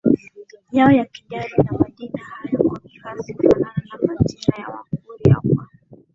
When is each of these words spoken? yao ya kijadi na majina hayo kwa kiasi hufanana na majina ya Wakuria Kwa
yao 0.71 0.91
ya 0.91 1.05
kijadi 1.05 1.53
na 1.63 1.71
majina 1.79 2.23
hayo 2.41 2.63
kwa 2.63 2.79
kiasi 2.79 3.33
hufanana 3.33 3.73
na 3.91 4.07
majina 4.07 4.57
ya 4.57 4.67
Wakuria 4.67 5.35
Kwa 5.35 5.67